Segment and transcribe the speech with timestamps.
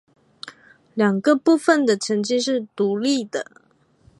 [0.95, 3.45] 两个部分的成绩是独立的。